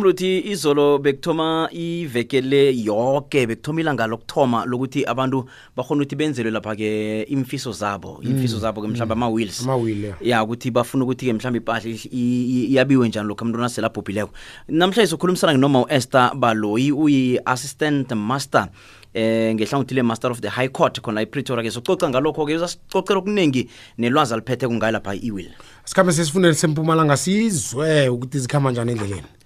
mluthi 0.00 0.50
izolo 0.50 0.98
bekuthoma 0.98 1.68
ivekele 1.72 2.72
yoke 2.84 3.46
bekuthoma 3.46 3.80
ilanga 3.80 4.06
lokuthoma 4.06 4.64
lokuthi 4.64 5.04
abantu 5.04 5.44
bakhona 5.76 6.02
ukuthi 6.02 6.16
benzelwe 6.16 6.50
lapha-ke 6.50 7.22
imfiso 7.28 7.72
zabo 7.72 8.20
imfiso 8.22 8.58
zabo-ke 8.58 8.88
mhlawumbe 8.88 9.12
ama-wheels. 9.12 9.62
Amawile 9.62 10.14
ya 10.20 10.42
ukuthi 10.42 10.70
bafuna 10.70 11.04
ukuthi-ke 11.04 11.32
mhlawumbe 11.32 11.58
ipahla 11.58 11.90
iyabiwe 12.10 13.08
njani 13.08 13.28
lokhu 13.28 13.44
umuntu 13.44 13.60
nasele 13.60 13.86
abhubhileko. 13.86 14.30
Namhlanje 14.68 15.10
sokhulumisana 15.10 15.52
nginoma 15.52 15.82
u-esther 15.82 16.34
baloyi 16.34 16.92
uyi-assistant 16.92 18.12
master 18.12 18.68
eh 19.14 19.54
ngehlangothile 19.54 20.02
master 20.02 20.30
of 20.30 20.40
the 20.40 20.48
high 20.48 20.68
court 20.68 21.00
khona 21.00 21.22
ipretoria 21.22 21.64
ke 21.64 21.70
sococa 21.70 22.08
ngalokho-ke 22.08 22.54
uzasicocela 22.56 23.18
okuningi 23.18 23.68
nelwazi 23.98 24.34
aliphethe 24.34 24.68
kungayo 24.68 24.92
lapha 24.92 25.14
i-will 25.14 25.50
sikhambe 25.84 26.12
sesifundeni 26.12 26.54
sempumalanga 26.54 27.16
sizwe 27.16 28.08
ukuthi 28.08 28.38
zikhamba 28.38 28.70
njani 28.70 28.92
endleleni 28.92 29.39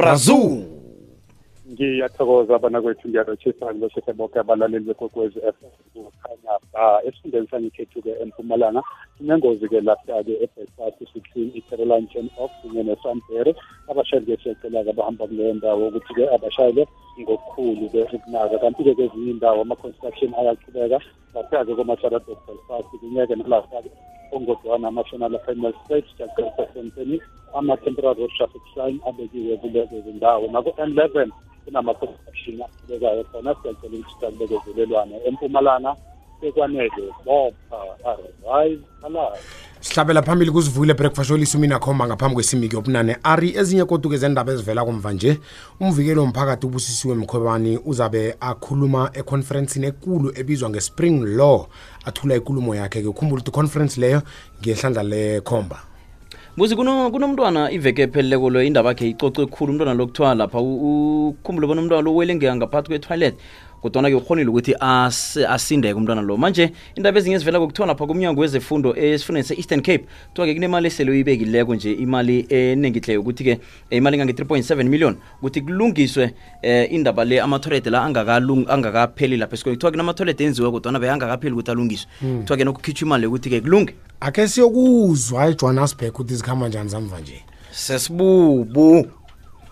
brazil 0.00 0.64
ngiyathokoza 1.72 2.54
abana 2.56 2.82
kwethu 2.82 3.08
ngiyarotshisa 3.08 3.74
ngiloshethe 3.74 4.12
bonke 4.12 4.38
abalaleli 4.40 4.84
bekwekwezi 4.88 5.38
f 5.54 5.56
m. 5.62 5.70
Kukhanya 5.92 6.54
ba 6.72 7.04
esifundeni 7.06 7.46
sangikhethu-ke 7.50 8.12
empumalanga. 8.22 8.82
Sinengozi-ke 9.18 9.80
lapha-ke 9.80 10.34
ebhekfast 10.44 10.98
sixteen 11.12 11.52
i-caroline 11.58 12.08
chen 12.12 12.30
off 12.42 12.50
kunye 12.62 12.82
nesanbere 12.82 13.52
abashayeli-ke 13.90 14.42
siyacela-ke 14.42 14.90
abahamba 14.90 15.26
kuleyo 15.28 15.54
ndawo 15.54 15.88
ukuthi-ke 15.88 16.24
abashayele 16.34 16.82
ngokukhulu-ke 17.20 18.00
ukunaka. 18.16 18.58
Kanti-ke 18.58 18.94
kwezinye 18.94 19.30
iy'ndawo 19.30 19.60
ama-construction 19.62 20.30
ayaqhubeka. 20.40 20.98
Lapha-ke 21.34 21.72
komacharadok 21.74 22.38
belfast 22.46 22.90
kunyeke 23.00 23.34
nalapha-ke 23.36 23.90
ongodwana 24.32 24.88
ama-national 24.88 25.38
final 25.46 25.74
state 25.84 26.06
jacesa 26.18 26.64
senteni 26.74 27.20
ama-temporary 27.54 28.28
traffic 28.36 28.62
sign 28.74 29.00
abekiwe 29.08 29.56
kulezo 29.56 30.00
zindawo 30.00 30.46
naku-n 30.50 30.90
eleven 30.92 31.30
kunama-construction 31.64 32.62
aqhubekayo 32.62 33.24
khona 33.30 33.54
siyacela 33.62 33.96
ukuthi 33.96 34.14
sakubekezelelwane 34.20 35.16
empumalanga 35.28 35.96
sekwanele 36.40 36.90
bopha 37.24 37.78
arise 38.04 38.80
alive 39.02 39.38
sihlabela 39.80 40.22
phambili 40.22 40.50
kuzivuyile 40.50 40.94
breakfast 40.94 41.30
olisumi 41.30 41.66
nakhomba 41.66 42.06
ngaphambi 42.06 42.34
kwesimiki 42.34 42.74
yobunane 42.76 43.16
ari 43.22 43.56
ezinye 43.56 43.84
koduke 43.84 44.16
zendaba 44.16 44.52
ezivela 44.52 44.84
kumva 44.84 45.12
nje 45.12 45.38
umvikeli 45.80 46.20
womphakathi 46.20 46.66
ubusisiwe 46.66 47.14
mkhwebani 47.14 47.78
uzabe 47.84 48.34
akhuluma 48.40 49.10
econferensini 49.14 49.86
ekulu 49.86 50.32
ebizwa 50.36 50.70
nge-spring 50.70 51.24
law 51.24 51.66
athula 52.04 52.36
ikulumo 52.36 52.74
yakhe-ke 52.74 53.08
ukhumbula 53.08 53.40
ukuthi 53.40 53.50
iconference 53.50 54.00
leyo 54.00 54.22
ngehlandla 54.60 55.02
lekhomba. 55.02 55.78
Buzi 56.56 56.76
kuno- 56.76 57.10
kunomntwana 57.10 57.70
iveke 57.70 58.02
epheleleko 58.02 58.50
lo 58.50 58.62
indaba 58.62 58.88
yakhe 58.88 59.08
icoce 59.08 59.46
khulu 59.46 59.72
umntwana 59.72 59.94
lo 59.94 60.06
kuthiwa 60.06 60.34
lapha 60.34 60.60
ukhumbule 60.60 61.66
bona 61.66 61.80
umntwana 61.80 62.02
lo 62.02 62.14
wele 62.14 62.34
ngaphathi 62.34 62.88
kwetoilet. 62.88 63.34
Kodwana-ke 63.82 64.14
ukhonile 64.14 64.48
ukuthi 64.48 64.74
as- 64.80 65.46
asindeke 65.48 65.94
umntwana 65.94 66.22
lo. 66.22 66.36
Manje 66.36 66.72
indaba 66.94 67.18
ezinye 67.18 67.36
ezivela 67.36 67.60
kuthiwa 67.60 67.86
lapha 67.88 68.06
kumnyango 68.06 68.40
wezefundo 68.40 68.96
esifundeni 68.96 69.44
se-eastern 69.44 69.80
cape 69.82 70.04
kuthiwa-ke 70.28 70.54
kunemali 70.54 70.86
esele 70.86 71.10
uyibekileko 71.10 71.74
nje 71.74 71.92
imali 71.92 72.46
enengihle 72.48 73.14
yokuthi-ke 73.14 73.50
eh, 73.90 73.98
imali 73.98 74.16
engange-3.7 74.16 74.84
million 74.84 75.16
ukuthi 75.38 75.60
kulungiswe 75.60 76.34
eh, 76.62 76.92
indaba 76.92 77.24
le 77.24 77.40
amathoilet 77.40 77.86
la 77.86 78.02
angakapheli 78.04 79.36
lapha 79.36 79.54
esikoleni 79.54 79.76
kuthiwa 79.76 79.90
kunamathoilet 79.90 80.40
enziwe 80.40 80.70
kodwana 80.70 80.98
beyangakapheli 80.98 81.52
ukuthi 81.54 81.70
alungiswe. 81.70 82.10
Kuthiwa-ke 82.20 82.64
nokukhitshwa 82.64 83.06
imali 83.06 83.24
yokuthi-ke 83.24 83.60
kulunge. 83.60 83.94
Akhe 84.20 84.48
siyokuzwa 84.48 85.46
ejohannesburg 85.48 86.10
ukuthi 86.14 86.34
zikhamba 86.34 86.68
njani 86.68 86.88
zamva 86.88 87.20
nje. 87.20 87.42
Sesibubu. 87.70 89.06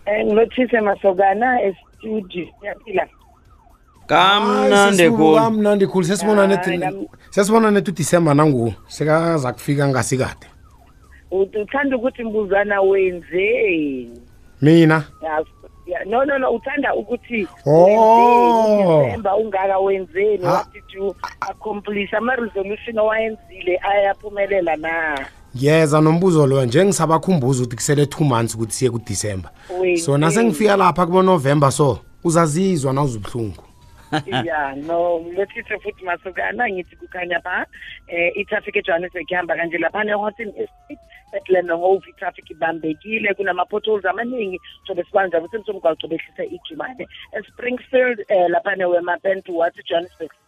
Eh 0.06 0.24
nginothise 0.26 0.80
masokana 0.80 1.62
e-studio 1.62 2.46
yaphila 2.62 3.06
khulu. 5.10 5.34
kamnandi 5.34 5.86
khulu. 5.86 6.04
Sesibona 6.04 6.46
nethi 6.46 6.78
kam- 6.78 7.06
sesibona 7.30 7.70
nethi 7.70 7.90
udisemba 7.90 8.34
nangu 8.34 8.74
sekaza 8.88 9.52
kufika 9.52 9.88
ngasikade 9.88 10.46
uthanda 11.30 11.96
ukuthi 11.96 12.24
mbuzana 12.24 12.80
wenzeni? 12.80 14.10
Mina? 14.62 15.04
No 16.06 16.24
no 16.24 16.38
no 16.38 16.50
uthanda 16.52 16.94
ukuthi 16.94 17.46
Oh. 17.66 19.02
December 19.04 19.32
ungaka 19.40 19.78
wenzeni? 19.78 20.44
Ha. 20.44 20.52
what 20.52 20.72
did 20.72 20.82
you 20.94 21.14
accomplish? 21.40 22.14
Ama 22.14 22.36
resolution 22.36 22.98
owayenzile 22.98 23.80
ayaphumelela 23.82 24.76
na? 24.76 25.18
Yeza 25.54 26.00
nombuzo 26.00 26.46
loyo 26.46 26.64
njengisabakhumbuza 26.66 27.62
ukuthi 27.62 27.76
kusele 27.76 28.06
two 28.06 28.24
months 28.24 28.54
ukuthi 28.54 28.72
siye 28.72 28.90
kudisemba. 28.90 29.50
So 30.04 30.18
nasengifika 30.18 30.76
lapha 30.76 31.06
kubonovemba 31.06 31.70
so 31.70 31.98
uzazizwa 32.24 32.92
nawuzubuhlungu 32.92 33.62
ya 34.48 34.74
no 34.74 35.20
ngilethise 35.20 35.78
futhi 35.82 36.04
masokana 36.04 36.68
ngithi 36.68 36.96
kukhanya 36.96 37.40
pha 37.40 37.66
eh 38.08 38.32
i-traffic 38.40 38.76
ejohannesburg 38.76 39.30
ihamba 39.30 39.56
kanje 39.56 39.78
laphana 39.78 40.12
ehotin 40.12 40.48
estate 40.48 40.98
etlenhove 41.32 42.08
i-traffic 42.08 42.50
ibambekile 42.50 43.34
kunama-potholes 43.34 44.04
amaningi. 44.04 44.58
Sobe 44.86 45.04
sibanja 45.04 45.38
ukuthi 45.40 45.64
somgwaqo 45.66 46.08
behlisa 46.08 46.44
ijumane 46.44 47.04
espringfield 47.32 48.24
um 48.30 48.52
laphana 48.52 48.88
wemapen 48.88 49.42
towards 49.42 49.76
johannesburg 49.88 50.32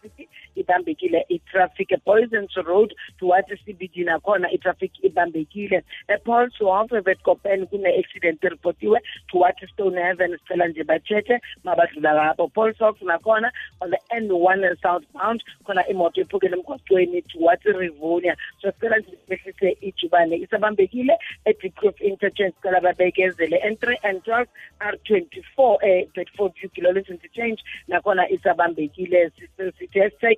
ibambekile 0.61 1.25
i-traffic 1.29 1.91
epoisons 1.91 2.55
road 2.69 2.93
towards 3.19 3.51
cbd 3.65 4.05
nakhona 4.05 4.51
i-traffic 4.51 4.91
ibambekile. 5.03 5.83
Epolswolf 6.07 6.91
evetkopen 6.99 7.67
kune-accident 7.67 8.43
eripotiwe 8.43 8.99
towards 9.31 9.69
stone 9.73 10.01
heaven 10.01 10.37
sicela 10.37 10.67
nje 10.67 10.83
batshetshe 10.83 11.39
mabadlula 11.63 12.13
ngapho. 12.15 12.47
Polsox 12.47 13.01
nakhona 13.01 13.51
on 13.81 13.91
the 13.91 13.99
n1 14.21 14.75
southbound 14.81 15.43
khona 15.65 15.87
imoto 15.87 16.21
ephukele 16.21 16.55
emgwacweni 16.57 17.21
towards 17.21 17.65
rivonia. 17.65 18.35
So 18.61 18.71
sicela 18.71 18.97
nje 18.99 19.17
behlise 19.29 19.77
ijubane. 19.81 20.35
Isabambekile 20.35 21.17
edicrof 21.45 22.01
interchange 22.01 22.53
sicela 22.55 22.81
babekezele. 22.81 23.57
N3 23.71 23.97
and 24.03 24.23
12 24.23 24.47
r 24.79 24.95
twenty 25.07 25.43
four 25.55 25.77
um 25.83 26.05
bedford 26.15 26.53
view 26.59 26.69
kilolens 26.69 27.09
interchange 27.09 27.59
nakhona 27.87 28.29
isabambekile 28.29 29.31
sithi 29.77 29.99
hashtag 29.99 30.37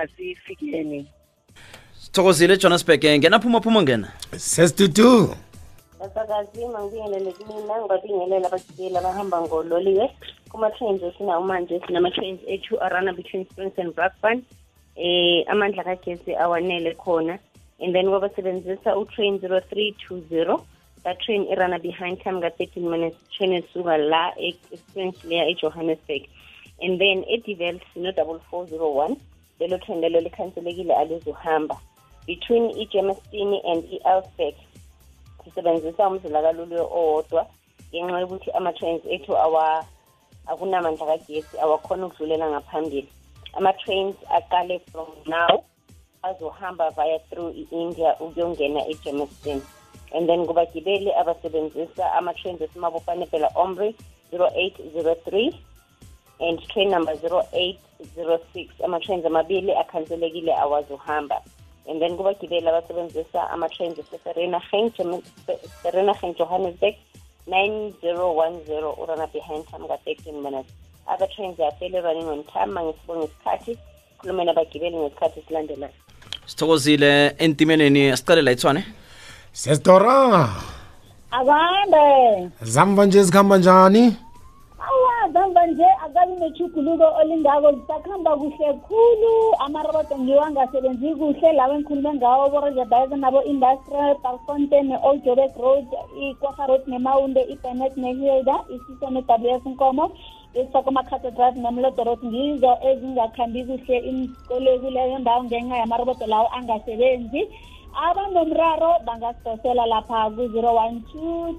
asifikeni. 0.00 1.06
Sithokozile 2.00 2.54
ejohannesburg 2.54 3.04
eh, 3.04 3.18
ngena 3.18 3.38
phuma 3.38 3.60
phuma 3.60 3.82
ngena. 3.82 4.08
Sesidudu. 4.36 5.34
Basakazima 6.00 6.82
ngibingelele 6.82 7.32
kumina 7.32 7.80
ngibabingelela 7.80 8.46
abagibeli 8.46 8.96
abahamba 8.96 9.40
ngololiwe 9.40 10.10
kuma-trains 10.50 11.02
esinawo 11.02 11.42
manje. 11.46 11.80
Sinama-trains 11.86 12.40
ethu 12.46 12.80
arana 12.80 13.12
between 13.12 13.44
springs 13.50 13.78
and 13.78 13.94
brakpan 13.94 14.42
eh 14.96 15.44
amandla 15.48 15.84
kagesi 15.84 16.36
awanele 16.36 16.94
khona. 16.94 17.38
And 17.80 17.94
then 17.94 18.06
kwabasebenzisa 18.06 18.96
utrain 18.96 19.40
zero 19.40 19.60
three 19.60 19.94
two 20.06 20.24
zero. 20.28 20.64
That 21.04 21.20
train 21.20 21.46
irana 21.46 21.82
behind 21.82 22.20
time 22.22 22.40
ka-thirteen 22.40 22.90
minutes. 22.90 23.16
Train 23.36 23.52
esuka 23.52 23.98
la 23.98 24.32
e-springs 24.38 25.16
leya 25.24 25.46
ejohannesburg. 25.50 26.28
And 26.80 27.00
then 27.00 27.24
edevelt 27.24 27.82
sino-double 27.94 28.40
four 28.50 28.66
zero 28.68 28.90
one 28.90 29.16
lelo 29.60 29.78
train 29.78 30.00
lelo 30.00 30.20
likhanselekile 30.20 30.94
alizuhamba. 30.94 31.76
Between 32.26 32.70
igermestini 32.70 33.60
and 33.64 33.84
i-alsberg 33.84 34.54
sisebenzisa 35.44 36.08
umzila 36.08 36.42
kaloliwe 36.42 36.80
owodwa 36.80 37.46
ngenxa 37.90 38.20
yokuthi 38.20 38.50
ama-trains 38.50 39.02
ethu 39.06 39.32
akunamandla 40.46 41.06
kagesi 41.06 41.58
awakhona 41.60 42.06
ukudlulela 42.06 42.50
ngaphambili. 42.50 43.08
Ama-trains 43.52 44.16
aqale 44.30 44.80
from 44.92 45.08
now 45.26 45.64
azohamba 46.22 46.90
via 46.90 47.18
through 47.18 47.54
i-india 47.56 48.16
ukuyongena 48.20 48.86
egermiston 48.86 49.62
and 50.14 50.28
then 50.28 50.46
kubagibeli 50.46 51.12
abasebenzisa 51.12 52.12
ama-trains 52.12 52.60
esimabofanebela 52.60 53.50
omri 53.54 53.94
0803 54.32 55.54
and 56.40 56.60
train 56.68 56.90
number 56.90 57.14
0806 58.00 58.84
ama-trains 58.84 59.26
amabili 59.26 59.72
akhanselekile 59.72 60.54
awazohamba. 60.54 61.42
And 61.90 62.00
then 62.00 62.16
kubagibeli 62.16 62.68
abasebenzisa 62.68 63.50
ama-trains 63.50 63.98
eseserenageng 63.98 64.92
serenageng 65.82 66.34
johannesburg 66.38 66.94
9010 67.46 69.02
urana 69.02 69.26
behind 69.26 69.64
time 69.70 69.88
ka-13 69.88 70.42
minutes. 70.42 70.72
Other 71.06 71.28
trains 71.34 71.58
are 71.60 71.72
fairly 71.78 72.00
running 72.00 72.28
on 72.28 72.44
time 72.44 72.72
mangisibonga 72.72 73.24
ngesikhathi 73.24 73.78
khulumeni 74.18 74.50
abagibeli 74.50 74.96
ngesikhathi 74.96 75.40
esilandelayo. 75.40 75.92
Sithokozile 76.46 77.34
entimeleni 77.38 78.16
sicale 78.16 78.42
la 78.42 78.52
ithwane. 78.52 78.84
Sesidora 79.52 80.48
akambe 81.30 82.50
zamva 82.62 83.06
nje 83.06 83.22
zikhamba 83.22 83.58
njani 83.58 84.16
nje 85.70 85.84
akabi 86.04 86.32
nechuguluko 86.40 87.06
olingako 87.20 87.72
zisakuhamba 87.72 88.36
kuhle 88.36 88.68
khulu. 88.86 89.32
Amaroboto 89.64 90.18
ngiwangasebenzi 90.18 91.14
kuhle 91.14 91.52
lawo 91.52 91.72
engikhulume 91.74 92.14
ngawo 92.14 92.48
borejabayeza 92.52 93.16
nabo-industrial 93.16 94.16
barfontein 94.22 94.86
ne-old 94.88 95.24
jobek 95.24 95.56
road 95.56 95.86
ikwaha 96.20 96.66
road 96.66 96.82
nemawunde 96.86 97.42
ibenet 97.52 97.96
nehilda 97.96 98.56
isiso 98.74 99.10
ne-w 99.10 99.54
s 99.60 99.64
nkomo 99.66 100.10
isakoma-cato 100.54 101.30
drive 101.30 101.56
nemlodo 101.60 102.04
road. 102.04 102.20
Ngizo 102.24 102.72
ezingakhambi 102.88 103.64
kuhle 103.64 103.96
inkolo 104.10 104.78
kuleyo 104.78 105.18
ndawo 105.18 105.44
ngenxa 105.44 105.76
yamaroboto 105.76 106.26
lawo 106.26 106.48
angasebenzi 106.56 107.48
abanomraro 107.94 108.92
bangasidosela 109.06 109.86
lapha 109.86 110.30
ku-012 110.30 111.02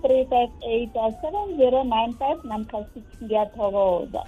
358 0.03 0.89
7095 1.23 2.47
namkha 2.47 2.77
6 2.77 3.23
ngiyathokoza. 3.23 4.21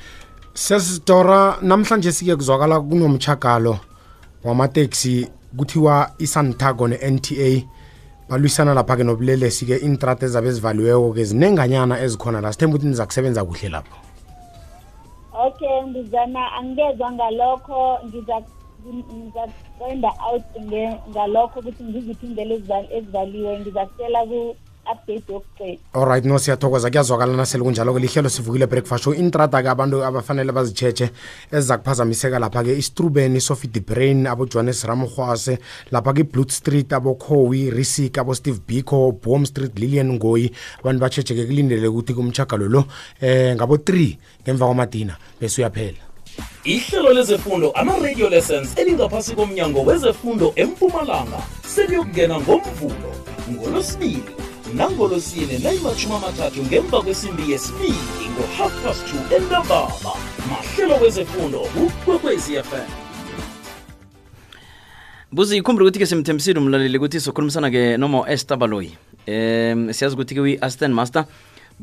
Sesidora 0.53 1.57
namhlanje 1.61 2.11
sike 2.11 2.35
kuzwakala 2.35 2.79
kunomchagalo 2.79 3.77
wamateksi 4.43 5.31
kuthiwa 5.57 6.11
isantago 6.19 6.87
ne-nta 6.87 7.63
balwisana 8.29 8.73
lapha-ke 8.73 9.03
nobulelesi-ke 9.03 9.75
intrata 9.75 10.25
ezabe 10.25 10.47
ezivaliweko-ke 10.47 11.23
zinenganyana 11.23 11.99
ezikhona 11.99 12.41
la. 12.41 12.53
Sithemba 12.53 12.75
ukuthi 12.75 12.87
niza 12.87 13.05
kusebenza 13.05 13.45
kuhle 13.45 13.69
lapho. 13.69 13.95
Okay 15.45 15.81
mbizana 15.81 16.53
angezwa 16.53 17.11
ngalokho 17.11 17.99
ngizakwenda 18.87 20.09
out 20.27 20.43
ngalokho 21.09 21.59
ukuthi 21.59 21.83
ngiziphi 21.83 22.25
indlela 22.25 22.55
ezivaliwe. 22.97 23.59
Ngizakutshela 23.59 24.25
ku-update 24.25 25.29
yokuqeda 25.29 25.79
alright 25.93 26.25
no 26.25 26.39
siyathokoza. 26.39 26.89
Kuyazwakala 26.89 27.37
nasele 27.37 27.63
kunjalo-ke. 27.63 27.99
Lihlelo 27.99 28.29
sivukile 28.29 28.67
breakfast 28.67 29.03
show. 29.03 29.13
Intrata-ke 29.13 29.69
abantu 29.69 30.03
abafanele 30.03 30.51
bazitsheche 30.51 31.09
eziza 31.51 31.77
kuphazamiseka 31.77 32.39
lapha-ke 32.39 32.77
istruben 32.77 33.33
de 33.71 33.79
brain 33.79 34.27
abojohannes 34.27 34.83
ramhwase 34.83 35.59
lapha-ke 35.91 36.21
iblood 36.21 36.49
street 36.49 36.93
abokhowi 36.93 37.69
risik 37.69 38.17
abosteve 38.17 38.59
biko 38.67 39.11
bom 39.11 39.45
street 39.45 39.77
lilian 39.79 40.13
ngoyi. 40.13 40.51
Abantu 40.79 40.99
batshetshe-ke 41.01 41.45
kulindele 41.45 41.87
ukuthi 41.87 42.13
kumchagalo 42.13 42.67
lo 42.67 42.85
eh 43.21 43.55
ngabo-3 43.55 44.17
ngemva 44.43 44.65
kwamadina 44.65 45.17
bese 45.39 45.61
uyaphela 45.61 46.10
ihlelo 46.63 47.13
lezefundo 47.13 47.71
ama-radio 47.71 48.29
lessons 48.29 48.77
elingaphasi 48.77 49.35
komnyango 49.35 49.81
wezefundo 49.81 50.53
empumalanga 50.55 51.39
seliyokungena 51.67 52.39
ngomvulo 52.39 53.11
ngolosibili 53.51 54.23
nangolosine 54.75 55.59
nayimathumi 55.63 56.15
amathathu 56.15 56.63
ngemva 56.65 57.01
kwesimbi 57.01 57.51
yesibili 57.51 58.25
ngo-half 58.33 58.83
past 58.83 59.03
2 59.31 59.35
entambama. 59.35 60.11
Mahlelo 60.49 60.95
wezefundo 61.03 61.61
ukwekwezi 61.61 62.51
buze 62.51 62.83
buzi 65.31 65.57
ikhumbule 65.57 65.89
ukuthi-ke 65.89 66.05
simthembisile 66.05 66.59
umlaleli 66.59 66.97
ukuthi 66.97 67.19
sokhulumisana-ke 67.19 67.97
noma 67.97 68.29
esther 68.29 68.57
baloyi. 68.57 68.97
Um 69.27 69.93
siyazi 69.93 70.15
ukuthi-ke 70.15 70.41
uyi-aston 70.41 70.93
master 70.93 71.25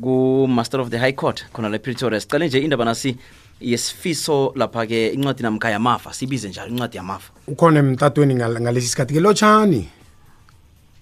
ku-master 0.01 0.79
of 0.81 0.89
the 0.89 0.97
high 0.97 1.13
court 1.13 1.45
khona 1.53 1.69
la 1.69 1.79
pretoria 1.79 2.19
sicale 2.19 2.47
nje 2.47 2.59
indaba 2.59 2.85
nasi 2.85 3.17
yesifiso 3.61 4.53
lapha-ke 4.55 5.07
incwadi 5.13 5.43
namkha 5.43 5.69
yamafa 5.69 6.13
sibize 6.13 6.49
njalo 6.49 6.69
incwadi 6.71 6.97
yamafa. 6.97 7.31
Ukhona 7.47 7.79
emtatweni 7.79 8.33
ngal- 8.35 8.61
ngalesi 8.61 8.87
sikhathi-ke 8.87 9.19
lotshani? 9.19 9.89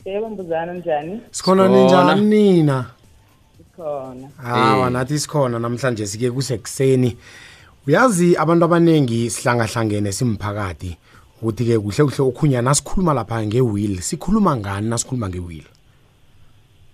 Yebo 0.06 0.30
mbuzana 0.30 0.74
njani? 0.74 1.22
Sikhona 1.32 1.64
Sikhona. 1.64 2.16
ninjani 2.16 2.22
nina? 2.22 2.86
Khona 3.76 4.28
hawa 4.44 4.88
Eh. 4.88 4.92
nathi 4.94 5.20
sikhona 5.20 5.60
namhlanje 5.60 6.08
sike 6.08 6.32
kusekuseni. 6.32 7.18
Uyazi 7.88 8.36
abantu 8.38 8.66
abaningi 8.66 9.30
sihlangahlangene 9.30 10.12
simphakathi 10.12 10.98
ukuthi-ke 11.42 11.80
kuhle 11.80 12.04
kuhle 12.04 12.24
okhunya 12.30 12.62
nasikhuluma 12.62 13.14
lapha 13.14 13.46
nge-will. 13.46 14.02
Sikhuluma 14.02 14.58
ngani 14.58 14.90
nasikhuluma 14.90 15.30
nge-will? 15.30 15.64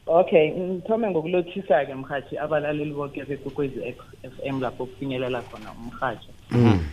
Okay 0.08 0.52
ngithome 0.52 1.10
ngokulothisa-ke 1.10 1.96
mhathi 1.96 2.38
abalaleli 2.38 2.92
bonke 2.94 3.26
bekwekwezi 3.26 3.80
f 4.24 4.34
m 4.44 4.62
lapho 4.62 4.86
kufinyelela 4.86 5.42
khona 5.42 5.72
umhatsho 5.72 6.32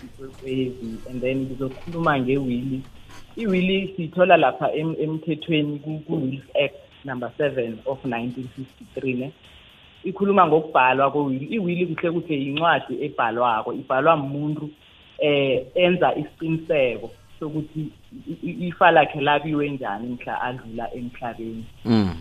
ikwekwezi 0.04 0.98
and 1.10 1.20
then 1.20 1.38
ngizokhuluma 1.46 2.18
ngewili 2.20 2.82
iwili 3.36 3.92
siyithola 3.96 4.36
lapha 4.36 4.72
em- 4.72 4.96
emthethweni 5.00 5.78
ku- 5.78 6.02
ku-wills 6.06 6.42
act 6.64 6.74
number 7.04 7.32
seven 7.38 7.78
of 7.86 8.04
nineteen 8.04 8.48
fifty-three 8.56 9.14
ne? 9.14 9.32
Ikhuluma 10.04 10.46
ngokubhalwa 10.46 11.10
kwewili 11.10 11.46
iwili 11.46 11.86
kuhle 11.86 12.10
kuhle 12.10 12.36
yincwadi 12.36 13.04
ebhalwako 13.04 13.72
ibhalwa 13.72 14.16
muntu 14.16 14.70
eh 15.18 15.66
enza 15.74 16.14
isiqiniseko 16.14 17.10
sokuthi 17.40 17.86
ifa 18.42 18.90
lakhe 18.90 19.20
labiwe 19.20 19.68
njani 19.70 20.08
mhla 20.08 20.40
adlula 20.40 20.94
emhlabeni. 20.94 21.64
Mm. 21.84 22.14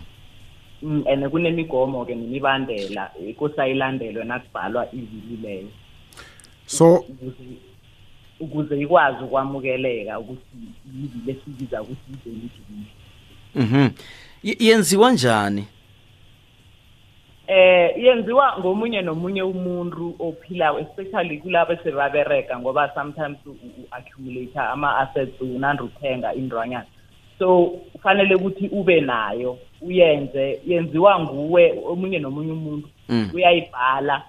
Mm, 0.82 1.04
and 1.06 1.24
kunemigomo-ke 1.30 2.14
nemibandela 2.14 3.10
kusayilandelwe 3.36 4.24
nakubhalwa 4.24 4.88
ivili 4.92 5.36
leyo 5.42 5.68
so 6.66 7.04
ukuze 8.40 8.80
ikwazi 8.80 9.24
ukwamukeleka 9.24 10.18
ukuthi 10.18 10.56
yivili 10.94 11.30
esibiza 11.30 11.82
ukuthi 11.82 12.12
izelidili 12.12 12.86
mhm. 13.54 13.88
Yenziwa 14.42 15.12
njani? 15.12 15.66
Eh 17.46 18.04
yenziwa 18.04 18.58
ngomunye 18.58 19.02
nomunye 19.02 19.42
umuntu 19.42 20.14
ophilayo 20.18 20.78
especially 20.78 21.38
kulabo 21.38 21.76
sebabereka 21.76 22.58
ngoba 22.58 22.94
sometimes 22.94 23.38
u-accumulate 23.46 24.58
ama-assets 24.58 25.40
unandi 25.40 25.82
uthenga 25.82 26.34
indrwanyana 26.34 26.86
so 27.40 27.66
kufanele 27.92 28.34
ukuthi 28.34 28.68
ube 28.68 29.00
nayo 29.00 29.58
uyenze 29.82 30.60
yenziwa 30.66 31.20
nguwe 31.20 31.74
omunye 31.88 32.18
nomunye 32.18 32.52
umuntu 32.52 32.88
Mm. 33.08 33.30
uyayibhala 33.34 34.22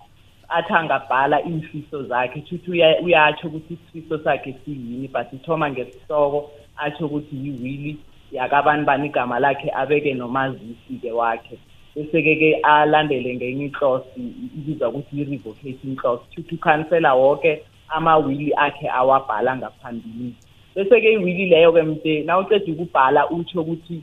athi 0.50 0.74
angabhala 0.74 1.42
iimfiso 1.46 2.04
zakhe 2.04 2.44
shuthi 2.50 2.72
uya- 2.72 3.00
uyatsho 3.04 3.48
ukuthi 3.48 3.74
isifiso 3.74 4.20
sakhe 4.24 4.56
siyini 4.66 5.08
but 5.08 5.34
ithoma 5.34 5.70
ngesihloko 5.72 6.52
atsho 6.78 7.06
ukuthi 7.06 7.36
yiwili 7.36 7.98
yakabani 8.32 8.86
bani 8.86 9.06
igama 9.08 9.40
lakhe 9.40 9.72
abeke 9.76 10.14
nomazisi-ke 10.14 11.12
wakhe 11.12 11.58
bese-ke 11.96 12.36
ke 12.36 12.56
alandele 12.64 13.36
ngenye 13.36 13.66
iclosi 13.66 14.20
ibizwa 14.58 14.90
ukuthi 14.90 15.22
i-revocation 15.22 15.96
clause 15.96 16.24
shuthi 16.36 16.56
ukhansela 16.56 17.14
wonke 17.14 17.62
amawili 17.90 18.54
akhe 18.56 18.90
awabhala 18.90 19.58
ngaphambilini 19.58 20.36
bese-ke 20.76 21.14
iwili 21.14 21.46
leyo-ke 21.46 21.82
mde 21.84 22.24
nawuceda 22.24 22.72
ukubhala 22.74 23.30
utsho 23.30 23.62
ukuthi 23.62 24.02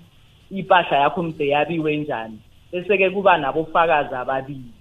impahla 0.50 0.98
yakho 0.98 1.22
mde 1.22 1.48
yabiwe 1.48 1.96
njani. 1.96 2.38
Bese-ke 2.72 3.10
kuba 3.10 3.38
nabofakazi 3.38 4.14
ababili 4.14 4.72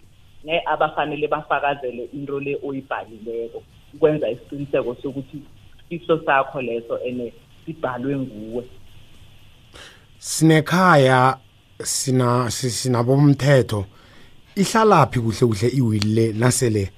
ne 0.43 0.61
abafanele 0.65 1.27
bafakazele 1.27 2.09
into 2.13 2.39
le 2.39 2.57
oyibhalileko 2.63 3.63
ukwenza 3.93 4.29
isiqiniseko 4.29 4.95
sokuthi 5.01 5.41
isifiso 5.89 6.21
sakho 6.25 6.61
leso 6.61 6.99
ene 7.05 7.33
sibhalwe 7.65 8.17
nguwe. 8.17 8.63
Sinekhaya 10.19 11.37
sina 11.83 12.49
si- 12.51 12.69
sinabomthetho 12.71 13.85
ihlalaphi 14.55 15.19
kuhle 15.19 15.47
kuhle 15.47 15.67
iwili 15.69 16.13
le 16.13 16.33
nasele 16.33 16.89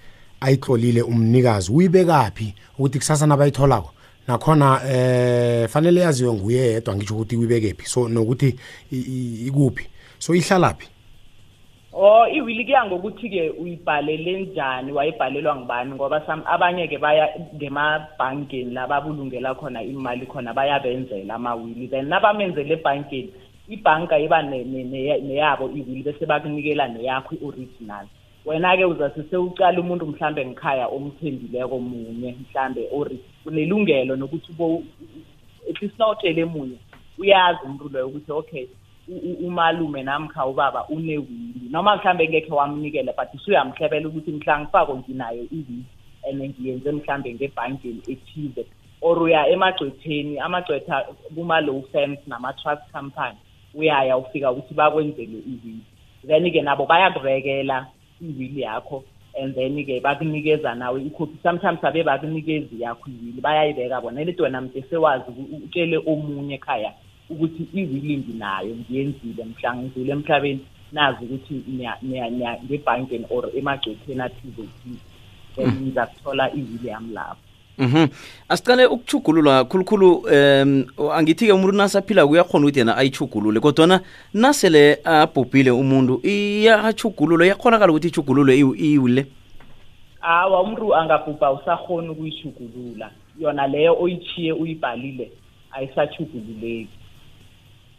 ayitlolile 0.41 1.01
umnikazi? 1.01 1.71
Uyibekaphi 1.71 2.53
ukuthi 2.77 2.97
kusasa 2.99 3.27
nabayitholako? 3.27 3.91
Nakhona 4.29 4.81
eh 4.85 5.67
fanele 5.67 6.01
yaziwe 6.01 6.33
nguye 6.33 6.73
yedwa 6.73 6.95
ngitsho 6.95 7.15
ukuthi 7.15 7.35
uyibekephi. 7.37 7.85
So 7.85 8.07
nokuthi 8.07 8.55
ikuphi. 9.47 9.87
So 10.19 10.35
ihlalaphi? 10.35 10.87
Oh 11.93 12.27
iwili 12.27 12.65
kuya 12.65 12.85
ngokuthi-ke 12.85 13.49
uyibhalele 13.49 14.41
njani? 14.41 14.91
Wayibhalelwa 14.91 15.55
ngubani? 15.55 15.91
Ngoba 15.95 16.21
some 16.25 16.43
abanye-ke 16.45 16.97
baya 16.97 17.27
ngemabhankeni 17.55 18.73
la 18.73 18.87
babulungela 18.87 19.55
khona 19.55 19.81
imali 19.83 20.25
khona 20.25 20.53
bayabenzela 20.53 21.33
amawili 21.35 21.87
then 21.87 22.05
nabamenzele 22.07 22.73
ebhankeni 22.73 23.33
ibhanka 23.69 24.19
iba 24.19 24.41
ne- 24.41 24.63
ne- 24.63 24.83
ne- 24.83 25.21
neyabo 25.21 25.69
iwili 25.69 26.03
bese 26.03 26.25
bakunikela 26.25 26.87
neyakho 26.87 27.35
i-original. 27.35 28.05
Wena-ke 28.45 28.85
uzase 28.85 29.23
sewucala 29.29 29.79
umuntu 29.79 30.05
mhlambe 30.05 30.45
ngikhaya 30.45 30.87
omthembileko 30.87 31.79
munye 31.79 32.35
mhlambe 32.41 32.87
or 32.91 33.07
unelungelo 33.45 34.15
nokuthi 34.15 34.51
at 35.69 35.81
least 35.81 35.99
nawutshele 35.99 36.45
munye 36.45 36.77
uyazi 37.17 37.59
umuntu 37.65 37.89
loyo 37.89 38.07
ukuthi 38.07 38.31
okay 38.31 38.67
umalume 39.47 40.03
namkha 40.03 40.45
ubaba 40.45 40.87
unewili. 40.87 41.69
Noma 41.69 41.95
mhlambe 41.95 42.29
ngekhe 42.29 42.53
wamnikela 42.53 43.13
but 43.13 43.33
usuyamhlebela 43.33 44.07
ukuthi 44.07 44.31
mhla 44.31 44.59
ngifako 44.59 44.97
nginayo 44.97 45.43
iwili 45.51 45.83
and 46.29 46.41
ngiyenze 46.41 46.91
mhlambe 46.91 47.33
ngebhankeni 47.33 48.01
ethize 48.07 48.65
or 49.01 49.23
uya 49.23 49.47
emagcwetheni 49.47 50.39
amagcwetha 50.39 51.05
kuma-low 51.35 51.81
firms 51.91 52.19
nama-trust 52.27 52.91
company 52.91 53.37
uyaya 53.73 54.17
ufika 54.17 54.51
ukuthi 54.51 54.73
bakwenzele 54.73 55.37
iwili 55.37 55.79
then-ke 56.27 56.61
nabo 56.61 56.85
bayakubekela 56.85 57.87
iwili 58.21 58.61
yakho 58.61 59.03
and 59.41 59.55
then-ke 59.55 59.99
bakunikeza 60.01 60.75
nawe 60.75 61.01
ikhophi. 61.03 61.37
Sometimes 61.43 61.83
abe 61.83 62.03
bakunikezi 62.03 62.81
yakho 62.81 63.09
iwili 63.09 63.41
bayayibeka 63.41 64.01
bona 64.01 64.23
lethi 64.23 64.41
wena 64.41 64.61
mntu 64.61 64.83
sewazi 64.89 65.23
uku- 65.31 65.55
utshele 65.65 65.97
omunye 66.05 66.55
ekhaya 66.55 66.93
ukuthi 67.29 67.63
iwili 67.73 68.17
nginayo 68.17 68.75
ngiyenzile 68.75 69.43
mhla 69.45 69.75
ngidlule 69.75 70.11
emhlabeni 70.11 70.65
nazi 70.91 71.25
ukuthi 71.25 71.53
niya- 71.67 71.97
niya- 72.01 72.29
niya- 72.29 72.59
ngebhankeni 72.65 73.25
or 73.29 73.49
emagcwetheni 73.57 74.21
athize 74.21 74.63
thize 74.83 74.99
then 75.55 75.69
niza 75.79 76.05
kuthola 76.07 76.51
iwili 76.53 76.87
yami 76.87 77.13
lapho. 77.13 77.48
Mhm. 77.79 78.07
Asiqale 78.49 78.85
ukuchugulula 78.85 79.63
khulukhulu 79.63 80.27
um 80.27 80.85
angithi-ke 81.15 81.53
umuntu 81.53 81.77
nasaphila 81.77 82.25
uyakhona 82.25 82.65
ukuthi 82.65 82.79
yena 82.79 82.97
ayichugulule 82.97 83.59
kodwana 83.59 84.01
nasele 84.33 84.99
abhubhile 85.03 85.71
umuntu 85.71 86.19
iyachugululwa 86.23 87.45
iyakhonakala 87.45 87.91
ukuthi 87.91 88.07
ichugululwe 88.07 88.57
iwile 88.57 89.25
awa 90.21 90.61
umuntu 90.61 90.95
angabhubha 90.95 91.51
usakhona 91.51 92.11
ukuyishugulula 92.11 93.11
yona 93.39 93.67
leyo 93.67 93.95
oyithiye 94.01 94.51
uyibhalile 94.53 95.31
ayisachugululeki 95.71 96.99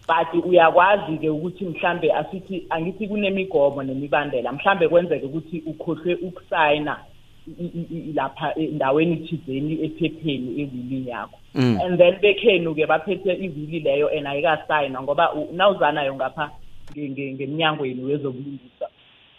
but 0.07 0.45
uyakwazi-ke 0.45 1.29
ukuthi 1.31 1.65
mhlambe 1.65 2.13
asithi 2.13 2.67
angithi 2.71 3.09
kunemigomo 3.09 3.83
nemibandela 3.83 4.53
mhlambe 4.53 4.89
kwenzeke 4.89 5.27
ukuthi 5.27 5.63
ukhohlwe 5.67 6.15
ukusayina. 6.15 6.97
Lapha 8.15 8.55
endaweni 8.55 9.17
thizeni 9.17 9.85
ephepheni 9.85 10.61
ewilini 10.63 11.09
yakho. 11.11 11.39
Mm. 11.55 11.79
and 11.83 11.99
then 11.99 12.15
bekhenu-ke 12.21 12.87
baphethe 12.87 13.33
ivili 13.35 13.81
leyo 13.81 14.09
and 14.09 14.27
ayikasayinwa 14.27 15.03
ngoba 15.03 15.35
nawuzanayo 15.53 16.15
ngapha 16.15 16.51
nge- 16.93 17.11
nge- 17.11 17.35
ngemnyangweni 17.35 18.03
wezobulungisa 18.05 18.89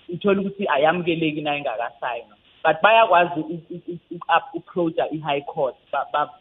uthola 0.10 0.42
ukuthi 0.42 0.68
ayamukeleki 0.68 1.42
na 1.42 1.58
ingakasayinwa 1.58 2.36
but 2.64 2.82
bayakwazi 2.82 3.40
uku-approacha 4.12 5.10
i-high 5.12 5.42
court 5.42 5.76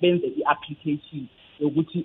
benze 0.00 0.26
i-application 0.26 1.26
yokuthi 1.60 2.04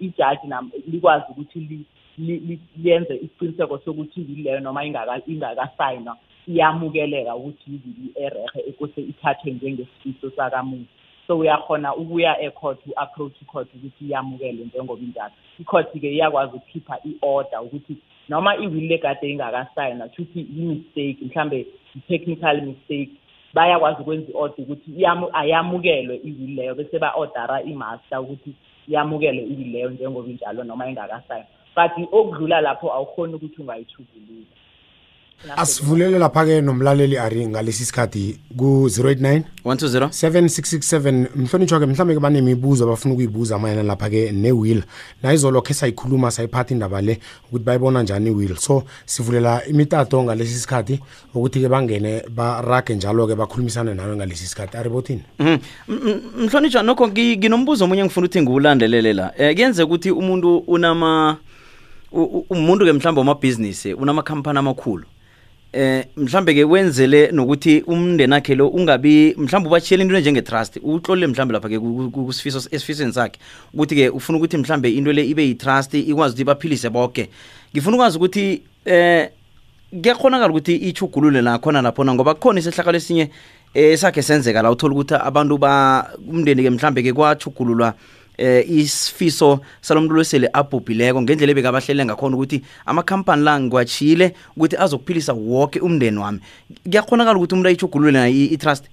ijaji 0.00 0.46
nam- 0.48 0.70
likwazi 0.92 1.24
ukuthi 1.30 1.58
li- 1.60 1.84
li- 2.18 2.38
li- 2.38 2.60
lenze 2.84 3.14
isiqiniseko 3.16 3.78
sokuthi 3.78 4.20
leyo 4.20 4.60
noma 4.60 4.84
ingaka- 4.84 5.22
ingakasayinwa. 5.26 6.16
Iyamukeleka 6.48 7.36
ukuthi 7.36 7.70
ivili 7.70 8.12
erehe 8.14 8.60
ekose 8.68 9.00
ithathwe 9.00 9.52
njengesifiso 9.52 10.30
sakamuntu 10.36 10.90
so 11.26 11.38
uyakhona 11.38 11.94
ukuya 11.96 12.40
ecourt 12.40 12.78
u-approach 12.86 13.42
icourt 13.42 13.68
ukuthi 13.74 14.04
iyamukele 14.04 14.64
njengoba 14.64 15.02
injalo. 15.02 15.32
Icourt-ke 15.60 16.12
iyakwazi 16.12 16.56
ukukhipha 16.56 16.98
i-order 17.04 17.60
ukuthi 17.62 17.96
noma 18.28 18.56
iwili 18.56 18.88
legade 18.88 19.30
ingakasayinwa 19.30 20.08
kushuthi 20.08 20.40
i-mistake 20.40 21.18
mhlambe 21.22 21.66
i-technical 21.96 22.62
mistake 22.62 23.10
bayakwazi 23.54 24.02
ukwenza 24.02 24.30
i-order 24.32 24.64
ukuthi 24.64 24.90
iyamu- 24.90 25.30
ayamukelwe 25.32 26.16
iwili 26.16 26.54
leyo 26.54 26.74
bese 26.74 26.98
ba-ordera 26.98 27.62
i-master 27.62 28.20
ukuthi 28.20 28.52
iyamukelwe 28.88 29.42
iwili 29.42 29.64
leyo 29.64 29.90
njengoba 29.90 30.28
injalo 30.30 30.64
noma 30.64 30.88
ingakasayinwa. 30.88 31.50
But 31.76 31.92
okudlula 32.12 32.60
lapho 32.60 32.92
awukhoni 32.92 33.34
ukuthi 33.34 33.60
ungayithubulula 33.62 34.46
asivulele 35.56 36.18
lapha-ke 36.18 36.60
nomlaleli 36.60 37.18
ari 37.18 37.46
ngalesi 37.46 37.84
sikhathi 37.84 38.38
ku-089 38.56 39.42
120 39.64 40.06
7667 40.08 41.26
mhlonitshwa-ke 41.36 41.86
mhlawumbe-ke 41.86 42.20
banemibuzo 42.20 42.84
abafuna 42.84 43.14
ukuyibuza 43.14 43.58
mayana 43.58 43.82
lapha-ke 43.82 44.32
ne-will. 44.32 44.82
Nayizolo 45.22 45.62
khe 45.62 45.74
sayikhuluma 45.74 46.30
sayiphatha 46.30 46.74
indaba 46.74 47.00
le 47.02 47.18
ukuthi 47.48 47.64
bayibona 47.64 48.02
njani 48.02 48.30
i-will. 48.30 48.56
So 48.56 48.84
sivulela 49.06 49.62
imitato 49.66 50.22
ngalesi 50.22 50.58
sikhathi 50.58 51.00
ukuthi-ke 51.34 51.68
bangene 51.68 52.22
barage 52.30 52.94
njalo-ke 52.94 53.34
bakhulumisane 53.34 53.94
nawe 53.94 54.16
ngalesi 54.16 54.46
sikhathi. 54.46 54.76
Aribothini? 54.76 55.22
Mhm. 55.38 55.48
M- 55.48 55.60
m- 56.06 56.20
mhlonitshwa 56.46 56.82
nokho 56.82 57.06
ngi- 57.08 57.36
nginombuzo 57.38 57.84
omunye 57.84 58.04
ngifuna 58.04 58.26
ukuthi 58.26 58.42
ngiwulandelele 58.42 59.12
la. 59.12 59.32
Um 59.38 59.54
kuyenze 59.54 59.82
ukuthi 59.82 60.10
umuntu 60.10 60.58
unama 60.58 61.36
u- 62.12 62.22
u- 62.22 62.46
umuntu-ke 62.50 62.92
mhlawumbe 62.92 63.18
wamabhizinisi 63.20 63.94
unamakhampani 63.94 64.58
amakhulu. 64.58 65.04
Eh 65.72 66.04
mhlambe 66.16 66.54
ke 66.54 66.64
wenzele 66.64 67.30
nokuthi 67.32 67.82
umndeni 67.86 68.34
akhe 68.34 68.54
lo 68.54 68.68
ungabi 68.68 69.34
mhlambe 69.38 69.68
ubachiyela 69.68 70.04
into 70.04 70.20
njenge-trust 70.20 70.80
utlolile 70.82 71.26
mhlambe 71.26 71.52
lapha-ke 71.54 71.78
ku- 71.78 71.94
ku- 71.94 72.10
ku- 72.10 72.24
kusifiso 72.26 72.58
esifisweni 72.70 73.12
sakhe. 73.12 73.38
Ukuthi-ke 73.74 74.08
ufuna 74.08 74.38
ukuthi 74.38 74.56
mhlambe 74.56 74.90
into 74.92 75.12
le 75.12 75.24
ibe 75.24 75.42
yi-trust 75.48 75.94
ikwazi 75.94 76.34
ukuthi 76.34 76.44
baphilise 76.44 76.90
bonke 76.90 77.28
ngifuna 77.74 77.96
ukwazi 77.96 78.16
ukuthi 78.18 78.62
eh 78.84 79.28
kuyakhonakala 80.02 80.50
ukuthi 80.50 80.76
ichugulule 80.76 81.42
nakhona 81.42 81.82
laphona 81.82 82.14
ngoba 82.14 82.34
kukhona 82.34 82.60
isehlakalo 82.60 82.96
esinye 82.96 83.30
esakhe 83.74 84.22
senzeka 84.22 84.62
la 84.62 84.70
uthola 84.70 84.94
ukuthi 84.94 85.14
abantu 85.14 85.58
ba 85.58 86.10
umndeni-ke 86.28 86.70
mhlambe-ke 86.70 87.12
kwachugululwa 87.12 87.94
eh 88.38 88.64
isifiso 88.70 89.60
salomuntu 89.80 90.14
losele 90.14 90.48
abhubhileko 90.52 91.22
ngendlela 91.22 91.52
ebekabahlele 91.52 92.04
ngakhona 92.04 92.36
ukuthi 92.36 92.62
amakhampani 92.86 93.42
la 93.44 93.60
ngiwachile 93.60 94.34
ukuthi 94.56 94.76
azokuphilisa 94.76 95.32
woke 95.32 95.80
umndeni 95.80 96.18
wami. 96.18 96.40
Kuyakhonakala 96.84 97.36
ukuthi 97.38 97.54
umuntu 97.54 97.68
ayichugulule 97.68 98.12
na 98.12 98.28
i- 98.28 98.50
i-trust? 98.54 98.88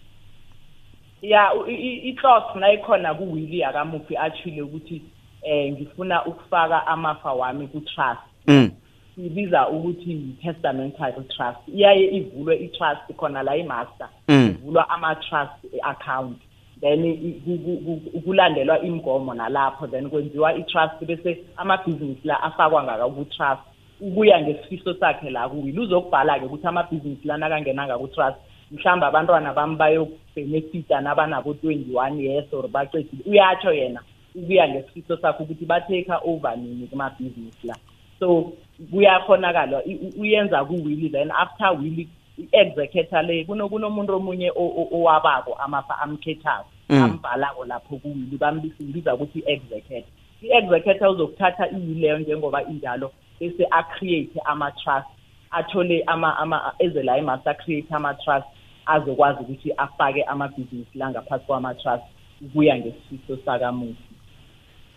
Ya 1.21 1.53
u- 1.53 1.67
i- 1.67 1.75
i- 1.75 2.09
i-clause 2.09 2.59
nayikhona 2.59 3.13
kuwili 3.13 3.59
yakamuphi 3.59 4.17
achile 4.17 4.61
ukuthi 4.61 5.01
eh 5.43 5.71
ngifuna 5.73 6.25
ukufaka 6.25 6.87
amafa 6.87 7.33
wami 7.33 7.67
ku-trust. 7.67 8.21
Mm. 8.47 8.71
ibiza 9.17 9.67
ukuthi 9.69 10.11
yi-testamental 10.11 11.13
trust. 11.13 11.59
Iyaye 11.75 12.05
ivulwe 12.17 12.55
i-trust 12.55 13.15
khona 13.17 13.43
la 13.43 13.55
i-master. 13.57 14.09
Mm. 14.27 14.55
ivulwa 14.61 14.89
ama-trust 14.89 15.51
account. 15.83 16.37
Then 16.81 17.03
i- 17.05 17.41
ku- 17.45 17.57
ku- 17.57 17.99
ku- 18.11 18.21
kulandelwa 18.21 18.79
imigomo 18.81 19.33
nalapho 19.33 19.87
then 19.87 20.09
kwenziwa 20.09 20.53
i-trust 20.55 21.05
bese 21.05 21.43
amabhizinisi 21.57 22.27
la 22.27 22.43
afakwa 22.43 22.83
ngaka 22.83 23.07
ku-trust. 23.09 23.61
Ukuya 24.01 24.41
ngesifiso 24.41 24.93
sakhe 24.93 25.29
la 25.29 25.49
kuwili 25.49 25.79
uzokubhala-ke 25.79 26.45
ukuthi 26.45 26.67
amabhizinisi 26.67 27.27
la 27.27 27.37
nakangenanga 27.37 27.97
ku-trust 27.97 28.37
mhlawumbe 28.71 29.05
abantwana 29.05 29.53
bami 29.53 29.75
bayobhenefita 29.75 31.01
nabanabo 31.01 31.53
twenty-one 31.53 32.23
years 32.23 32.45
or 32.53 32.67
bacedile 32.67 33.23
uyatsho 33.25 33.73
yena 33.73 34.01
ukuya 34.35 34.69
ngesifiso 34.69 35.17
sakhe 35.17 35.43
ukuthi 35.43 35.65
ba-take 35.65 36.11
over 36.23 36.57
nini 36.57 36.87
kumabhizinisi 36.87 37.67
la. 37.67 37.75
So 38.19 38.51
kuyakhonakala 38.91 39.83
i- 39.85 39.95
u- 39.95 40.21
uyenza 40.21 40.65
kuwili 40.65 41.09
then 41.09 41.31
after 41.31 41.71
wili 41.81 42.07
i-executor 42.39 43.23
le 43.23 43.43
kuno- 43.45 43.69
kunomuntu 43.69 44.15
omunye 44.15 44.51
o- 44.51 44.73
o- 44.81 44.89
owabako 44.97 45.53
amafa 45.53 45.99
amkhethako 45.99 46.65
Mm. 46.89 47.03
ambhalako 47.03 47.65
lapho 47.65 47.95
kuwili 47.97 48.37
bambiza 48.37 49.13
ukuthi 49.15 49.39
i-executor 49.39 50.03
i-executor 50.41 51.07
uzokuthatha 51.09 51.69
iwili 51.69 52.01
leyo 52.01 52.17
njengoba 52.19 52.63
injalo 52.63 53.11
bese 53.39 53.67
acreate 53.71 54.39
ama-trust 54.45 55.07
athole 55.51 56.03
ama 56.07 56.37
ama 56.37 56.73
eze 56.79 57.03
la 57.03 57.17
emaster 57.17 57.57
create 57.57 57.87
ama-trust 57.93 58.47
azokwazi 58.85 59.39
ukuthi 59.41 59.71
afake 59.77 60.23
amabhizinisi 60.23 60.97
la 60.97 61.09
ngaphasi 61.09 61.45
kwama-trust 61.45 62.03
ukuya 62.41 62.77
ngesifiso 62.77 63.37
sakamufi 63.45 64.03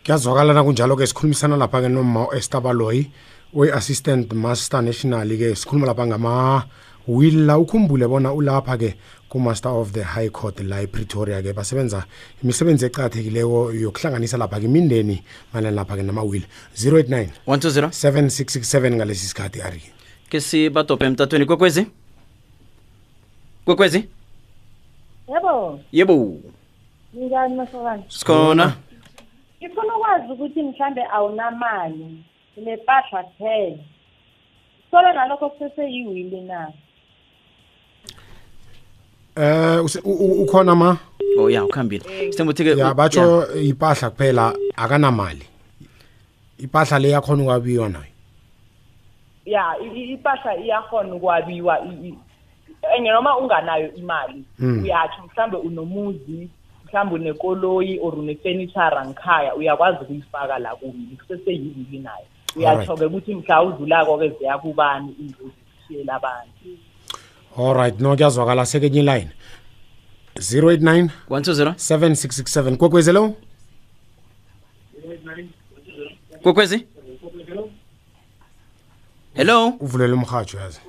kuyazwakala 0.05 0.53
nakunjalo-ke 0.55 1.07
sikhulumisana 1.07 1.57
lapha-ke 1.57 1.89
noma 1.89 2.29
u-estabaloy 2.29 3.05
we-assistant 3.55 4.33
master 4.33 4.83
national-ke 4.83 5.55
sikhuluma 5.55 5.87
lapha 5.87 6.07
ngama-will 6.07 6.63
la 7.09 7.59
ukhumbule 7.59 8.09
bona 8.09 8.33
ulapha-ke 8.33 8.95
ku-master 9.29 9.73
of 9.73 9.93
the 9.93 10.03
high 10.03 10.29
court 10.29 10.61
la 10.61 10.83
epretoria-ke 10.83 11.53
basebenza 11.53 12.05
imisebenzi 12.43 12.87
eqakathekileko 12.87 13.73
yokuhlanganisa 13.73 14.37
lapha-ke 14.37 14.65
imindeni 14.65 15.23
malani 15.53 15.77
lapha-ke 15.77 16.03
nama-will 16.03 16.43
089 16.75 17.29
120 17.47 17.89
7667 17.89 18.97
ngalesi 18.97 19.27
sikhathi 19.27 19.63
ari. 19.63 19.83
Ke 20.31 20.41
sibadope 20.41 21.05
emtatweni 21.05 21.47
kwekwezi? 21.47 21.87
Kwekwezi? 23.65 24.09
Yebo. 25.29 25.81
Yebo. 25.93 26.41
Njani 27.15 27.55
masokana 27.55 28.03
sikhona. 28.09 28.77
Ngifuna 29.63 29.97
ukwazi 29.97 30.33
ukuthi 30.33 30.63
mhlambe 30.63 31.03
awunamali 31.13 32.25
unepahla 32.57 33.23
kuphela. 33.23 33.79
Solo 34.91 35.13
nalokho 35.13 35.51
kuseseyiwili 35.51 36.41
na? 36.41 36.73
Eh 39.37 39.81
ukhona 40.05 40.75
ma? 40.75 40.97
Oh 41.39 41.49
ya 41.51 41.65
ukhambile. 41.65 42.05
Sithembuthi-ke 42.31 42.77
ya 42.79 42.95
batsho 42.95 43.47
ipahla 43.57 44.11
kuphela 44.11 44.55
akanamali. 44.77 45.47
Ipahla 46.59 46.99
le 46.99 47.09
yakhona 47.11 47.43
ukwabiwa 47.43 47.89
nayo? 47.89 48.13
Ya 49.47 49.75
i- 49.83 49.97
i- 50.01 50.13
impahla 50.13 50.57
iyakhona 50.57 51.15
ukwabiwa. 51.15 51.79
Enye 52.97 53.11
noma 53.11 53.39
unganayo 53.39 53.95
imali 53.95 54.45
Mm. 54.59 54.83
uyatsho 54.83 55.23
mhlambe 55.27 55.57
unomuzi 55.57 56.49
mhlambe 56.87 57.15
unekoloyi 57.15 57.99
or 58.03 58.15
unefenitshara 58.19 59.07
ngikhaya 59.07 59.55
uyakwazi 59.55 59.99
ukuyifaka 60.05 60.59
la 60.59 60.75
kuwili 60.77 61.17
kuseseyivili 61.17 61.99
nayo. 61.99 62.27
Uyatsho-ke 62.57 63.05
ukuthi 63.05 63.35
mhla 63.35 63.63
udlulako-ke 63.63 64.29
ziya 64.39 64.59
kubani 64.59 65.15
ingozi 65.21 65.55
zishiyela 65.81 66.15
abantu 66.15 66.51
alright 67.59 68.01
no 68.01 68.17
kuyazwakala. 68.17 68.67
Sekenye 68.67 69.01
iline. 69.01 69.31
089 70.37 71.09
120 71.29 71.75
7667 71.75 72.77
kwekwezelo 72.77 73.35
kwekwezi 76.43 76.87
hello? 79.35 79.69
Uvulela 79.81 80.15
umhajo 80.15 80.59
yazi. 80.59 80.81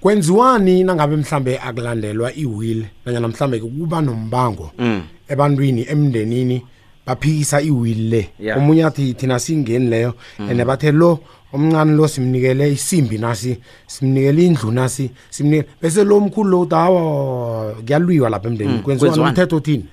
Kwenziwani 0.00 0.84
nangabe 0.84 1.16
mhlambe 1.16 1.58
akulandelwa 1.58 2.34
iwill 2.34 2.84
nanyana 3.04 3.28
mhlambe 3.28 3.58
kuba 3.60 4.00
nombango 4.00 4.70
Mm. 4.78 5.02
ebantwini 5.28 5.86
emndenini? 5.88 6.66
Baphikisa 7.06 7.60
iwill 7.62 8.08
le. 8.10 8.28
Yeah. 8.40 8.58
omunye 8.58 8.84
athi 8.84 9.14
thina 9.14 9.38
singeni 9.38 9.88
leyo. 9.90 10.14
And 10.38 10.64
bathe 10.64 10.92
lo 10.92 11.18
omncane 11.52 11.96
lo 11.96 12.08
simnikele 12.08 12.72
isimbi 12.72 13.18
nasi 13.18 13.58
simnikele 13.86 14.46
indlu 14.46 14.72
nasi 14.72 15.10
simnikele. 15.30 15.68
Bese 15.82 16.04
lo 16.04 16.20
mkhulu 16.20 16.50
lo 16.50 16.60
uthi 16.60 16.74
hawa 16.74 17.72
kuyalwiwa 17.86 18.30
lapha 18.30 18.48
emndenini 18.48 18.78
kwenziwani? 18.78 18.98
kwenziwani? 18.98 19.30
umthetho 19.30 19.56
uthini 19.56 19.84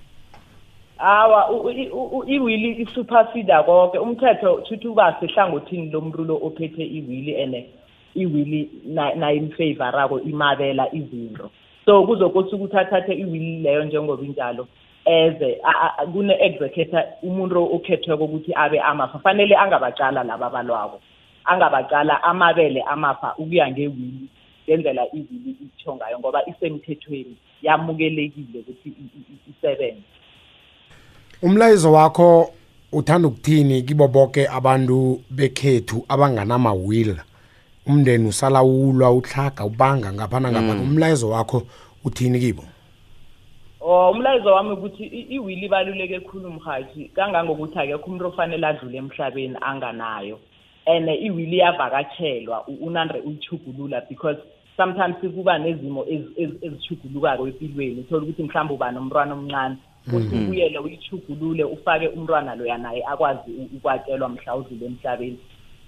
awa 0.98 1.50
iwili 2.28 2.82
isupersida 2.82 3.64
konke 3.64 3.98
umthetho 3.98 4.64
shuthi 4.70 4.88
uba 4.88 5.16
sehlangothini 5.20 5.90
lomuntu 5.92 6.24
lo 6.24 6.36
ophethe 6.44 6.84
iwili 6.86 7.42
and 7.44 7.56
iwili 8.16 8.70
na- 8.86 9.14
nayo 9.16 9.36
imfavorako 9.38 10.20
imabela 10.20 10.94
izinto. 10.94 11.50
So 11.86 12.04
kuzokosa 12.06 12.56
ukuthi 12.56 12.78
athathe 12.78 13.14
iwili 13.14 13.60
leyo 13.60 13.84
njengoba 13.86 14.24
injalo. 14.24 14.68
Eze 15.06 15.58
a- 15.64 15.98
a- 15.98 16.06
kune-executor 16.06 17.04
umuntu 17.24 17.76
okhethweko 17.76 18.24
ukuthi 18.26 18.52
abe 18.56 18.80
amafa. 18.80 19.20
Fanele 19.20 19.56
angabacala 19.56 20.24
laba 20.24 20.48
abalwako 20.48 21.00
angabacala 21.46 22.24
amabele 22.24 22.82
amafa 22.82 23.36
ukuya 23.38 23.72
ngewili 23.72 24.28
ngendlela 24.68 25.06
iwili 25.14 25.56
itsho 25.62 25.96
ngayo 25.96 26.20
ngoba 26.20 26.46
isemthethweni 26.46 27.36
yamukelekile 27.62 28.60
ukuthi 28.60 28.90
i- 28.90 29.10
i- 29.18 29.26
i- 29.34 29.52
isebenze. 29.52 30.02
Umlayezo 31.42 31.92
wakho 31.92 32.52
uthanda 32.92 33.28
ukuthini 33.28 33.82
kibo 33.82 34.08
bonke 34.08 34.48
abantu 34.48 35.22
bekhethu 35.30 36.06
abanganama-will 36.10 37.16
umndeni 37.88 38.28
usalawulwa 38.28 39.12
uhlaga 39.12 39.66
ubanga 39.66 40.14
ngapha 40.14 40.40
nangapha. 40.40 40.74
Umlayezo 40.82 41.30
wakho 41.30 41.64
uthini 42.06 42.40
kibo? 42.40 42.64
Oh 43.84 44.12
umlayezo 44.12 44.54
wami 44.54 44.72
ukuthi 44.72 45.04
iwili 45.06 45.66
ibaluleke 45.66 46.20
khulu 46.20 46.50
mhathi. 46.52 47.06
Kangangokuthi 47.16 47.80
akekho 47.80 48.06
umuntu 48.06 48.28
ofanele 48.28 48.68
adlule 48.68 48.98
emhlabeni 48.98 49.58
anganayo 49.62 50.40
and 50.86 51.10
iwili 51.10 51.56
iyavakatshelwa 51.58 52.68
u- 52.68 52.78
unande 52.88 53.20
uyichugulula 53.20 54.02
because 54.10 54.38
sometimes 54.78 55.16
kuba 55.36 55.58
nezimo 55.58 56.04
ezi- 56.06 56.34
ezi- 56.38 56.60
ezichugulukako 56.66 57.48
empilweni 57.48 58.00
uthole 58.02 58.24
ukuthi 58.24 58.44
mhlawumbe 58.44 58.74
uba 58.74 58.92
nomntwana 58.92 59.34
omncane 59.34 59.76
uthi 60.14 60.36
ubuyele 60.36 60.80
uyichugulule 60.80 61.64
ufake 61.64 62.08
umntwana 62.08 62.56
loya 62.56 62.78
naye 62.78 63.04
akwazi 63.06 63.52
ukwatshelwa 63.76 64.30
mhla 64.30 64.56
udlule 64.56 64.86
emhlabeni. 64.86 65.38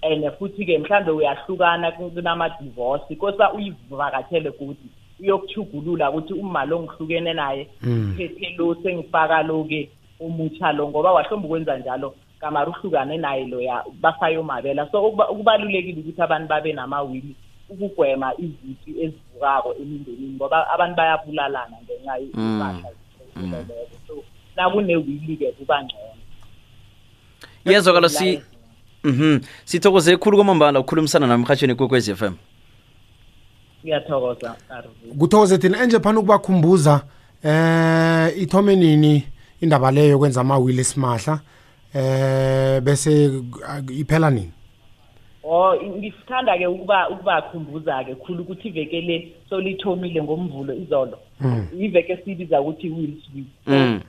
And 0.02 0.24
futhi-ke 0.38 0.78
mhlawumbe 0.78 1.10
uyahlukana 1.12 1.92
kunama-divorce 1.92 3.14
kosa 3.16 3.52
uyivakatshele 3.52 4.50
kuthi 4.50 4.88
uyokuchugulula 5.20 6.10
ukuthi 6.10 6.32
uma 6.32 6.64
lo 6.64 6.82
ngihlukene 6.82 7.32
naye 7.34 7.68
phethe 8.16 8.54
lo 8.58 8.74
sengifaka 8.82 9.42
lo-ke 9.42 9.90
umutsha 10.20 10.72
lo 10.72 10.88
ngoba 10.88 11.12
wahlomba 11.12 11.46
ukwenza 11.46 11.78
njalo 11.78 12.14
kamari 12.40 12.70
uhlukane 12.70 13.16
naye 13.16 13.44
loya 13.44 13.84
basayomabela 14.00 14.88
so 14.90 15.02
ukuba- 15.02 15.28
okubalulekile 15.28 16.00
ukuthi 16.00 16.22
abantu 16.22 16.48
babe 16.48 16.72
namawili 16.72 17.34
ukugwema 17.68 18.32
izici 18.38 18.90
ezivukako 19.02 19.74
emindenini 19.80 20.34
ngoba 20.36 20.70
abantu 20.74 20.96
bayabulalana 20.96 21.76
ngenxa 21.84 22.16
yempahla 22.16 22.88
ezipheleleko 22.90 23.96
so 24.06 24.14
nakunewili-ke 24.56 25.52
kuba 25.52 25.82
ngcono. 25.82 26.22
Iyazwakala 27.64 28.08
si 28.08 28.40
mhm. 29.04 29.40
Sithokoze 29.64 30.16
khulu 30.16 30.36
kwamambala 30.36 30.80
ukukhulumisana 30.80 31.26
nami 31.26 31.42
emhatshweni 31.44 31.74
kwekwez 31.74 32.08
f 32.08 32.22
m. 32.22 32.36
ngiyathokoza 33.84 34.54
Arvin. 34.70 35.18
kuthokoze 35.18 35.58
thina. 35.58 35.82
Enje 35.82 36.00
phana 36.00 36.18
ukubakhumbuza 36.20 37.02
eh 37.44 38.42
ithome 38.42 38.76
nini 38.76 39.24
indaba 39.60 39.90
leyo 39.90 40.18
kwenza 40.18 40.40
ama-will 40.40 40.78
esimahla? 40.78 41.40
Eh 41.94 42.80
bese 42.80 43.26
uh, 43.28 43.98
iphela 44.00 44.30
nini? 44.30 44.50
Oh 45.44 45.74
ngisithanda-ke 45.76 46.66
ukuba 46.66 47.08
ukubakhumbuza-ke 47.08 48.14
khulu 48.14 48.42
ukuthi 48.42 48.68
iveke 48.68 49.00
le 49.00 49.32
solithomile 49.50 50.22
ngomvulo 50.22 50.74
izolo. 50.74 51.18
Iveke 51.78 52.12
esibiza 52.12 52.60
ukuthi 52.60 52.86
i-wills 52.86 53.24
week 53.34 53.46
Mm. 53.66 54.00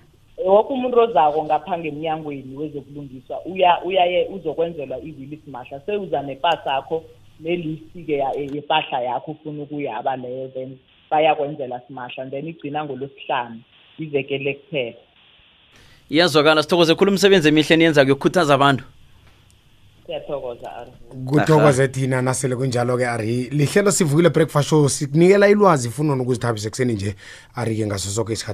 woke 0.46 0.74
umuntu 0.74 1.00
ozako 1.00 1.44
ngapha 1.44 1.78
ngemnyangweni 1.78 2.58
wezokulungiswa 2.58 3.46
uya 3.46 3.84
uyaye 3.84 4.28
uzokwenzelwa 4.28 4.98
iwili 5.00 5.42
simahla 5.46 5.80
sewuza 5.86 6.22
nepasa 6.22 6.72
yakho 6.74 7.04
nelisti-ke 7.40 8.14
ya- 8.18 8.34
yepahla 8.54 9.00
yakho 9.02 9.32
ufuna 9.32 9.64
ukuyaba 9.64 10.16
leyo 10.16 10.48
then 10.54 10.78
bayakwenzela 11.12 11.82
simahla 11.88 12.26
then 12.30 12.48
igcina 12.48 12.86
ngolwesihlanu 12.86 13.60
iveke 14.00 14.38
le 14.38 14.54
kuphela 14.54 14.96
iyazwakala 16.10 16.64
sithokoze 16.64 16.96
khulu 16.96 17.12
umsebenzi 17.12 17.48
emihle 17.50 17.78
niyenza 17.78 18.04
kuyokhuthaza 18.06 18.54
abantu. 18.54 18.84
Siyathokoza 20.06 20.76
Arvin. 20.76 21.26
kuthokoze 21.26 21.88
thina 21.88 22.22
nasele 22.22 22.56
kunjalo-ke 22.56 23.08
ari. 23.08 23.50
Lihlelo 23.50 23.92
sivukile 23.92 24.30
breakfast 24.30 24.70
show 24.70 24.90
sikunikela 24.90 25.48
ilwazi 25.50 25.88
ifuna 25.88 26.16
nokuzithabisa 26.16 26.68
ekuseni 26.68 26.94
nje. 26.94 27.16
Ari-ke 27.56 27.86
ngaso 27.88 28.10
soke 28.10 28.34
isikhathi. 28.34 28.54